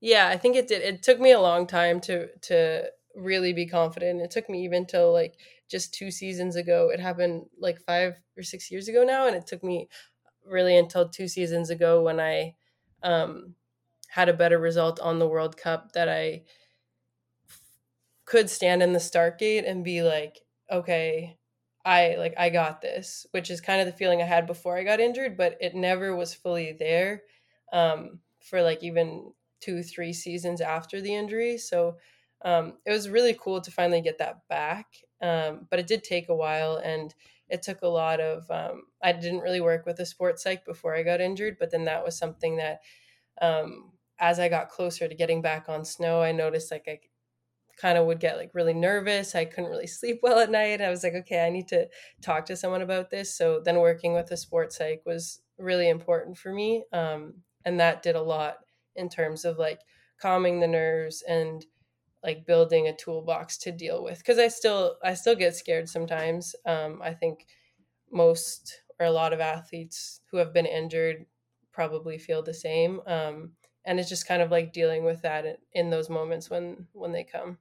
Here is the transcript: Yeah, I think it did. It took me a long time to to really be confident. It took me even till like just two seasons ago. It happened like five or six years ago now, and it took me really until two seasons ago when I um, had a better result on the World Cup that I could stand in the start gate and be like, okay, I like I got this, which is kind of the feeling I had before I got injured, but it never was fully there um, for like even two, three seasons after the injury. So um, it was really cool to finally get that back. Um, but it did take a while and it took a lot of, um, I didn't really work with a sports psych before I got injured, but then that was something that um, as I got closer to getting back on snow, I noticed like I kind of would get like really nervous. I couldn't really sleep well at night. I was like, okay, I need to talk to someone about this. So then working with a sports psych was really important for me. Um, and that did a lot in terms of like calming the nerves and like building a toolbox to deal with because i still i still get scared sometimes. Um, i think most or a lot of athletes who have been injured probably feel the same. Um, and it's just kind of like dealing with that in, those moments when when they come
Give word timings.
Yeah, 0.00 0.28
I 0.28 0.36
think 0.36 0.56
it 0.56 0.68
did. 0.68 0.82
It 0.82 1.02
took 1.02 1.18
me 1.20 1.32
a 1.32 1.40
long 1.40 1.66
time 1.66 2.00
to 2.02 2.28
to 2.42 2.90
really 3.14 3.52
be 3.52 3.66
confident. 3.66 4.20
It 4.20 4.30
took 4.30 4.48
me 4.48 4.64
even 4.64 4.86
till 4.86 5.12
like 5.12 5.38
just 5.68 5.92
two 5.92 6.10
seasons 6.10 6.56
ago. 6.56 6.90
It 6.92 7.00
happened 7.00 7.46
like 7.58 7.80
five 7.80 8.20
or 8.36 8.42
six 8.42 8.70
years 8.70 8.88
ago 8.88 9.02
now, 9.04 9.26
and 9.26 9.34
it 9.36 9.46
took 9.46 9.64
me 9.64 9.88
really 10.46 10.76
until 10.76 11.08
two 11.08 11.28
seasons 11.28 11.70
ago 11.70 12.02
when 12.02 12.20
I 12.20 12.54
um, 13.02 13.54
had 14.08 14.28
a 14.28 14.34
better 14.34 14.58
result 14.58 15.00
on 15.00 15.18
the 15.18 15.28
World 15.28 15.56
Cup 15.56 15.92
that 15.92 16.08
I 16.08 16.44
could 18.24 18.50
stand 18.50 18.82
in 18.82 18.92
the 18.92 19.00
start 19.00 19.38
gate 19.38 19.64
and 19.64 19.84
be 19.84 20.02
like, 20.02 20.40
okay, 20.70 21.38
I 21.84 22.16
like 22.16 22.34
I 22.36 22.50
got 22.50 22.80
this, 22.82 23.26
which 23.30 23.50
is 23.50 23.60
kind 23.60 23.80
of 23.80 23.86
the 23.86 23.92
feeling 23.96 24.20
I 24.20 24.26
had 24.26 24.46
before 24.46 24.76
I 24.76 24.84
got 24.84 25.00
injured, 25.00 25.36
but 25.36 25.56
it 25.60 25.74
never 25.74 26.14
was 26.14 26.34
fully 26.34 26.72
there 26.72 27.22
um, 27.72 28.20
for 28.42 28.62
like 28.62 28.82
even 28.82 29.32
two, 29.60 29.82
three 29.82 30.12
seasons 30.12 30.60
after 30.60 31.00
the 31.00 31.14
injury. 31.14 31.58
So 31.58 31.96
um, 32.42 32.74
it 32.86 32.92
was 32.92 33.08
really 33.08 33.36
cool 33.38 33.60
to 33.60 33.70
finally 33.70 34.00
get 34.00 34.18
that 34.18 34.46
back. 34.48 34.86
Um, 35.20 35.66
but 35.70 35.78
it 35.78 35.86
did 35.86 36.04
take 36.04 36.28
a 36.28 36.34
while 36.34 36.76
and 36.76 37.14
it 37.48 37.62
took 37.62 37.82
a 37.82 37.88
lot 37.88 38.20
of, 38.20 38.48
um, 38.50 38.82
I 39.02 39.12
didn't 39.12 39.40
really 39.40 39.60
work 39.60 39.86
with 39.86 39.98
a 40.00 40.06
sports 40.06 40.42
psych 40.42 40.64
before 40.64 40.94
I 40.94 41.02
got 41.02 41.20
injured, 41.20 41.56
but 41.58 41.70
then 41.70 41.84
that 41.84 42.04
was 42.04 42.16
something 42.16 42.56
that 42.56 42.80
um, 43.40 43.92
as 44.18 44.38
I 44.38 44.48
got 44.48 44.68
closer 44.68 45.08
to 45.08 45.14
getting 45.14 45.42
back 45.42 45.68
on 45.68 45.84
snow, 45.84 46.20
I 46.22 46.32
noticed 46.32 46.70
like 46.70 46.84
I 46.86 47.00
kind 47.76 47.96
of 47.96 48.06
would 48.06 48.20
get 48.20 48.36
like 48.36 48.50
really 48.54 48.74
nervous. 48.74 49.34
I 49.34 49.44
couldn't 49.44 49.70
really 49.70 49.86
sleep 49.88 50.20
well 50.22 50.38
at 50.38 50.50
night. 50.50 50.80
I 50.80 50.90
was 50.90 51.02
like, 51.02 51.14
okay, 51.14 51.44
I 51.44 51.50
need 51.50 51.68
to 51.68 51.88
talk 52.20 52.46
to 52.46 52.56
someone 52.56 52.82
about 52.82 53.10
this. 53.10 53.34
So 53.36 53.60
then 53.60 53.78
working 53.78 54.14
with 54.14 54.30
a 54.30 54.36
sports 54.36 54.76
psych 54.76 55.02
was 55.06 55.40
really 55.58 55.88
important 55.88 56.36
for 56.36 56.52
me. 56.52 56.84
Um, 56.92 57.42
and 57.64 57.80
that 57.80 58.02
did 58.02 58.16
a 58.16 58.22
lot 58.22 58.58
in 58.98 59.08
terms 59.08 59.44
of 59.44 59.58
like 59.58 59.80
calming 60.20 60.60
the 60.60 60.66
nerves 60.66 61.22
and 61.28 61.64
like 62.22 62.46
building 62.46 62.88
a 62.88 62.96
toolbox 62.96 63.56
to 63.58 63.70
deal 63.70 64.02
with 64.02 64.18
because 64.18 64.38
i 64.38 64.48
still 64.48 64.96
i 65.04 65.14
still 65.14 65.36
get 65.36 65.54
scared 65.54 65.88
sometimes. 65.88 66.54
Um, 66.66 67.00
i 67.02 67.14
think 67.14 67.46
most 68.10 68.82
or 68.98 69.06
a 69.06 69.10
lot 69.10 69.32
of 69.32 69.40
athletes 69.40 70.20
who 70.30 70.38
have 70.38 70.52
been 70.52 70.66
injured 70.66 71.26
probably 71.72 72.18
feel 72.18 72.42
the 72.42 72.54
same. 72.54 73.00
Um, 73.06 73.52
and 73.84 74.00
it's 74.00 74.08
just 74.08 74.26
kind 74.26 74.42
of 74.42 74.50
like 74.50 74.72
dealing 74.72 75.04
with 75.04 75.22
that 75.22 75.60
in, 75.72 75.90
those 75.90 76.10
moments 76.10 76.50
when 76.50 76.86
when 76.92 77.12
they 77.12 77.24
come 77.24 77.58